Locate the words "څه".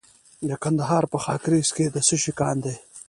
2.07-2.15